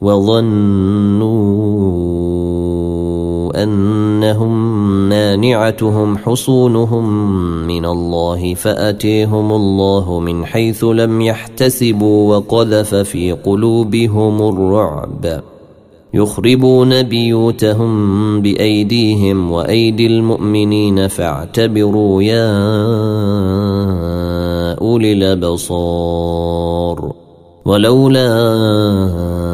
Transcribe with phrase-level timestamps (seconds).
[0.00, 1.54] وظنوا
[3.62, 7.26] أنهم مانعتهم حصونهم
[7.66, 15.42] من الله فأتيهم الله من حيث لم يحتسبوا وقذف في قلوبهم الرعب.
[16.14, 22.54] يخربون بيوتهم بأيديهم وأيدي المؤمنين فاعتبروا يا
[24.80, 26.64] أولي الأبصار.
[27.64, 29.53] ولولا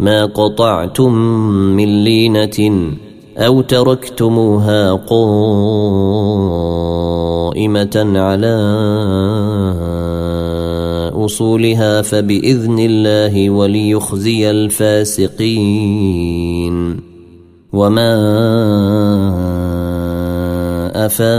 [0.00, 1.12] ما قطعتم
[1.76, 2.90] من لينة
[3.38, 5.32] أو تركتموها قائمة
[8.14, 8.56] على
[11.14, 15.92] أصولها فبإذن الله وليخزي الفاسقين.
[17.72, 18.12] وما
[21.06, 21.32] أفاء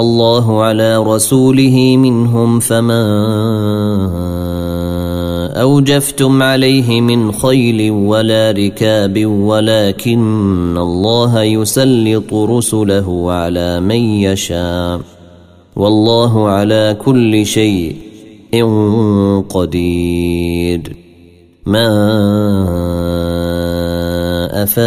[0.00, 3.04] الله على رسوله منهم فما
[5.74, 15.00] أوجفتم عليه من خيل ولا ركاب ولكن الله يسلط رسله على من يشاء.
[15.76, 17.96] والله على كل شيء
[19.48, 20.96] قدير.
[21.66, 21.88] ما
[24.62, 24.84] أفاء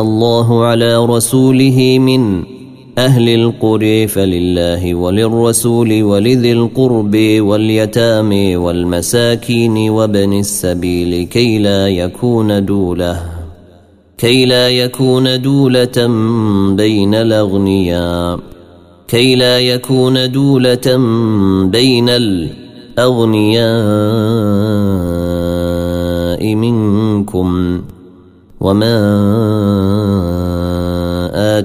[0.00, 2.51] الله على رسوله من
[2.98, 13.22] أهل القرى فلله وللرسول ولذي القرب واليتامى والمساكين وابن السبيل كي لا يكون دولة
[14.18, 16.06] كي لا يكون دولة
[16.76, 18.38] بين الأغنياء
[19.08, 20.96] كي لا يكون دولة
[21.64, 23.62] بين الأغنياء
[26.54, 27.80] منكم
[28.60, 28.96] وما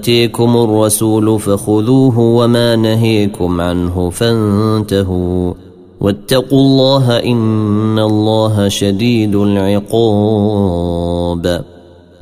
[0.07, 5.53] آتيكم الرسول فخذوه وما نهيكم عنه فانتهوا
[6.01, 10.81] واتقوا الله إن الله شديد العقاب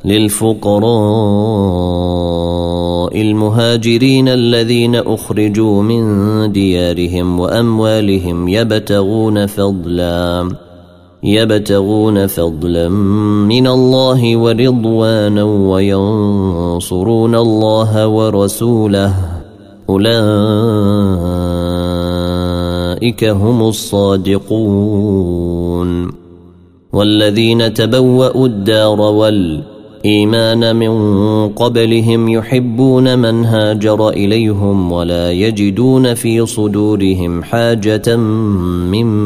[0.04, 0.86] للفقراء
[3.20, 6.02] المهاجرين الذين أخرجوا من
[6.52, 10.48] ديارهم وأموالهم يبتغون فضلا
[11.26, 19.14] يبتغون فضلا من الله ورضوانا وينصرون الله ورسوله.
[19.88, 20.14] أولئك
[23.24, 25.06] هم الصادقون.
[26.92, 30.92] والذين تبوأوا الدار والإيمان من
[31.48, 39.25] قبلهم يحبون من هاجر إليهم ولا يجدون في صدورهم حاجة مما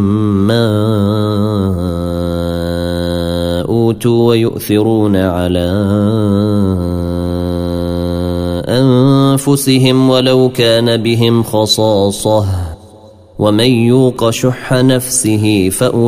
[4.01, 5.71] أوتوا ويؤثرون على
[8.69, 12.45] أنفسهم ولو كان بهم خصاصة.
[13.39, 16.01] ومن يوق شح نفسه فأولئك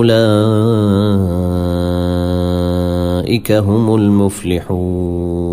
[3.52, 5.52] هم المفلحون.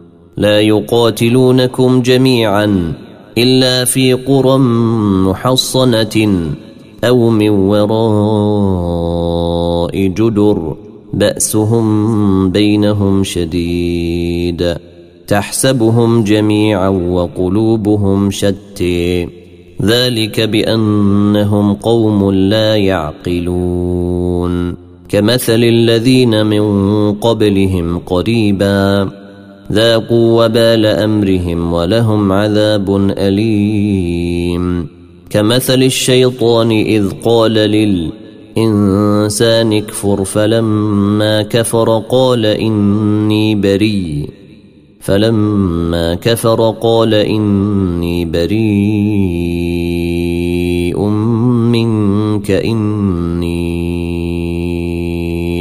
[0.37, 2.93] لا يقاتلونكم جميعا
[3.37, 4.57] إلا في قرى
[5.27, 6.45] محصنة
[7.03, 7.91] أو من وراء
[10.07, 10.75] جدر
[11.13, 14.75] بأسهم بينهم شديد.
[15.27, 19.27] تحسبهم جميعا وقلوبهم شتي
[19.81, 24.75] ذلك بأنهم قوم لا يعقلون.
[25.09, 29.20] كمثل الذين من قبلهم قريبا
[29.71, 34.87] ذاقوا وبال أمرهم ولهم عذاب أليم.
[35.29, 37.53] كمثل الشيطان إذ قال
[38.57, 44.29] للإنسان اكفر فلما كفر قال إني بريء.
[44.99, 48.51] فلما كفر قال إني بريء
[51.71, 53.10] منك إني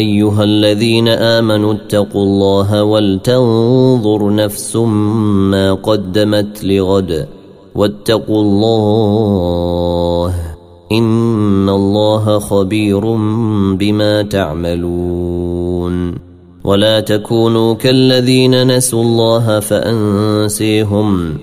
[0.00, 4.76] أيها الذين آمنوا اتقوا الله ولتنظر نفس
[5.52, 7.26] ما قدمت لغد
[7.74, 10.34] واتقوا الله
[10.92, 13.00] إن الله خبير
[13.76, 16.14] بما تعملون
[16.64, 21.38] ولا تكونوا كالذين نسوا الله فأنسيهم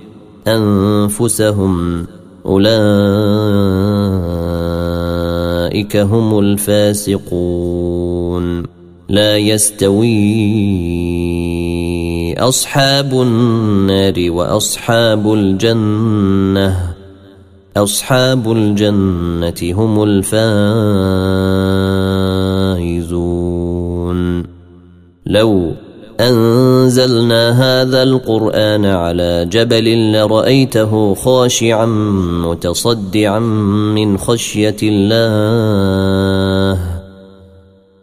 [0.47, 2.05] أنفسهم
[2.45, 2.77] أولئك
[5.97, 8.06] هم الفاسقون
[9.09, 10.07] لا يستوي
[12.33, 16.93] أصحاب النار وأصحاب الجنة.
[17.77, 20.37] أصحاب الجنة هم الفائزون.
[25.25, 25.71] لو
[26.19, 31.85] أنزلنا هذا القرآن على جبل لرأيته خاشعا
[32.45, 33.39] متصدعا
[33.95, 36.36] من خشية الله.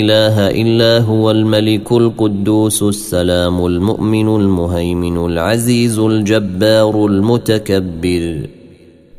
[0.00, 8.48] إله إلا هو الملك القدوس السلام المؤمن المهيمن العزيز الجبار المتكبر.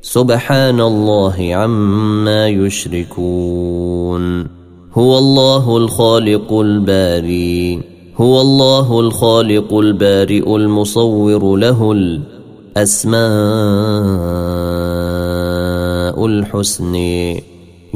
[0.01, 4.47] سبحان الله عما يشركون.
[4.93, 7.81] هو الله الخالق الباري.
[8.17, 13.17] هو الله الخالق البارئ المصور له الأسماء
[16.25, 16.95] الحسن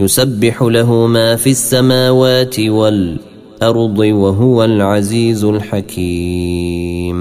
[0.01, 7.19] يسبح له ما في السماوات والأرض وهو العزيز الحكيم.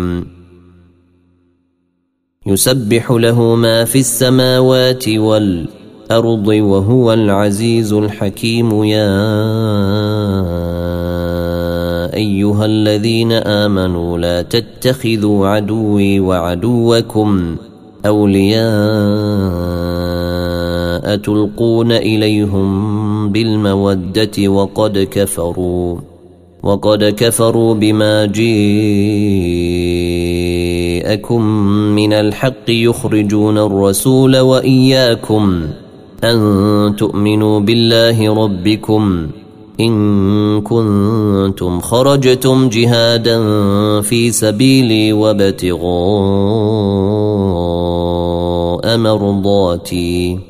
[2.47, 8.85] يسبح له ما في السماوات والأرض وهو العزيز الحكيم.
[8.85, 9.21] يا
[12.15, 17.57] أيها الذين آمنوا لا تتخذوا عدوي وعدوكم
[18.07, 19.80] أولياء
[21.17, 25.97] تلقون إليهم بالمودة وقد كفروا
[26.63, 28.51] وقد كفروا بما جيءكم
[31.97, 35.63] من الحق يخرجون الرسول وإياكم
[36.25, 39.27] أن تؤمنوا بالله ربكم
[39.81, 43.41] إن كنتم خرجتم جهادا
[44.01, 45.81] في سبيلي وابتغاء
[48.99, 50.50] مرضاتي.